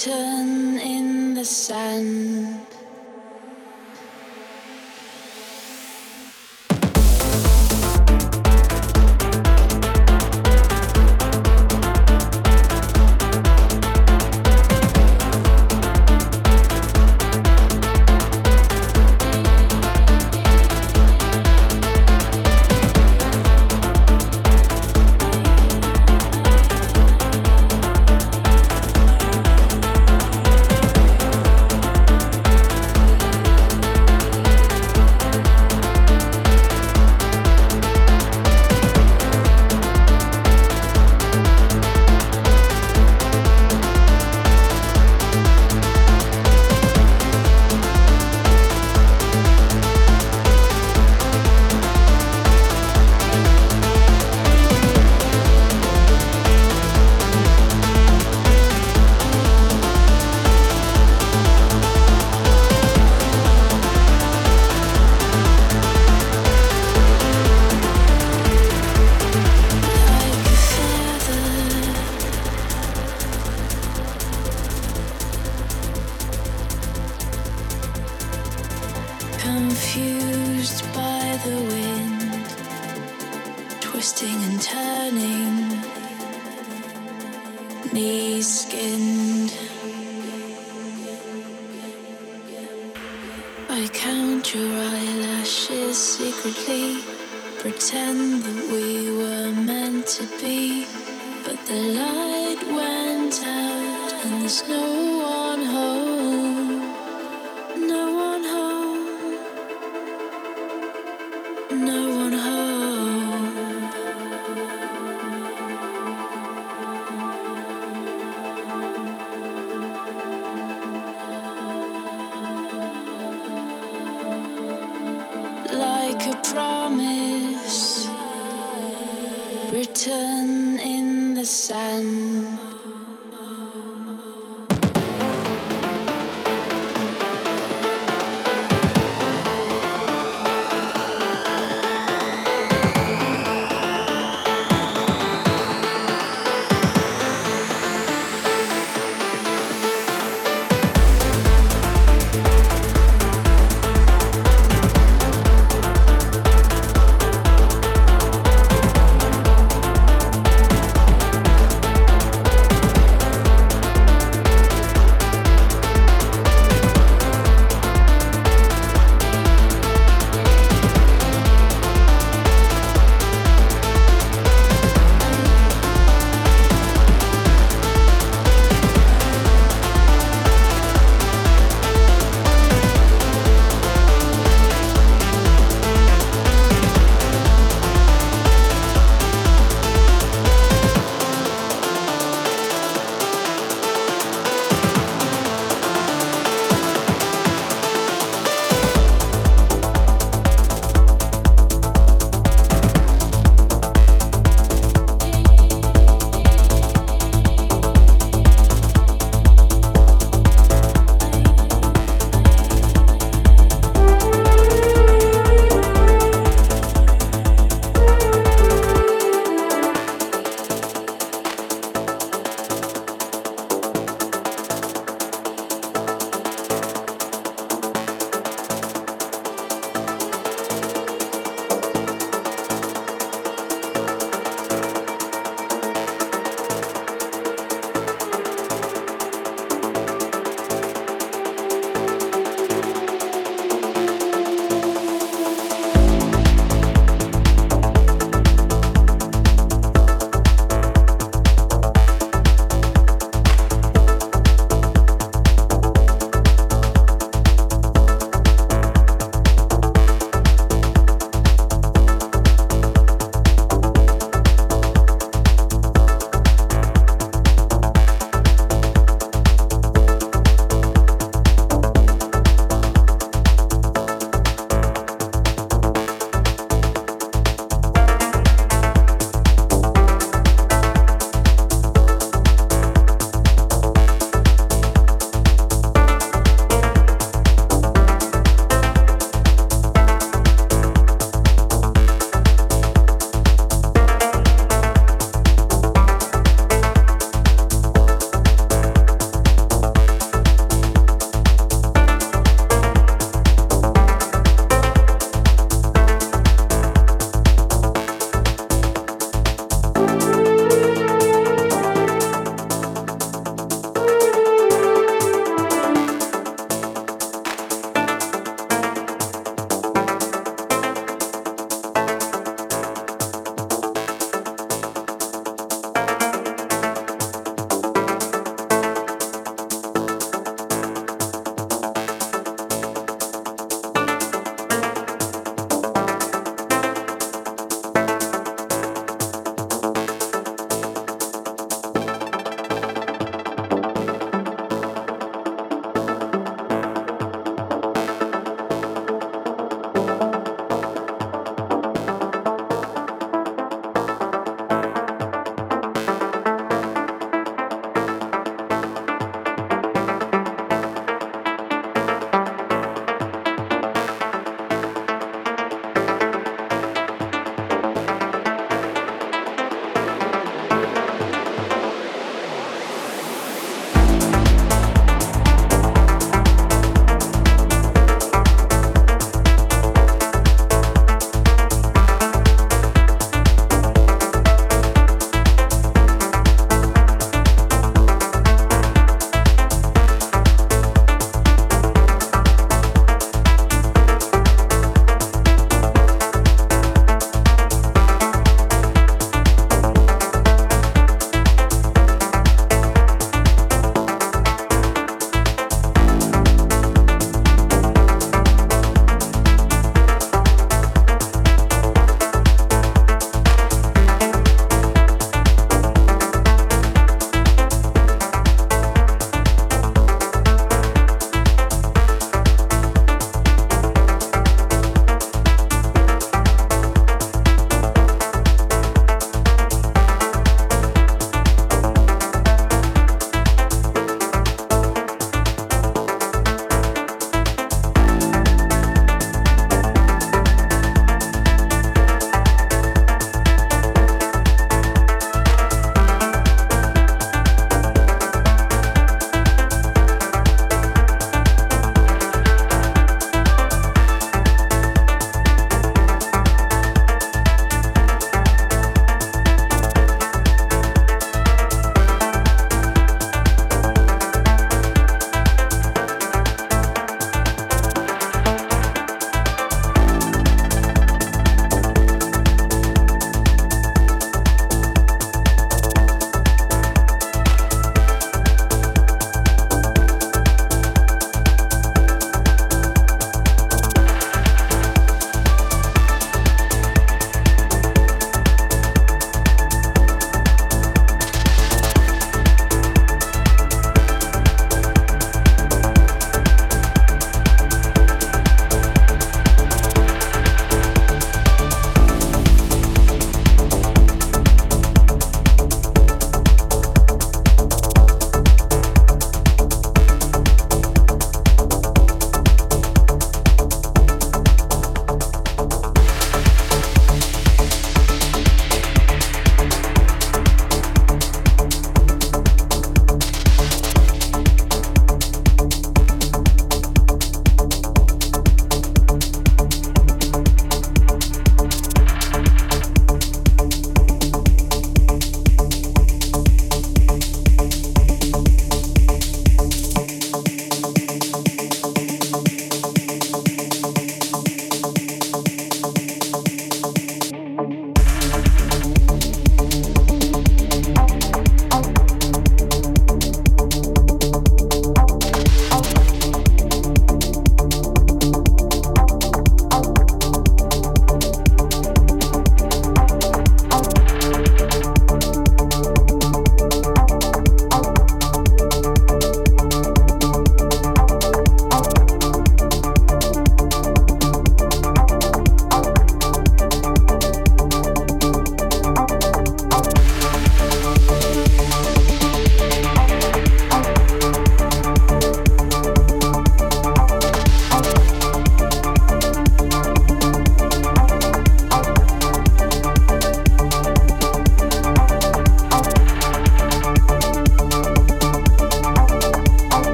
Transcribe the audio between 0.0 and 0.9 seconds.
Turn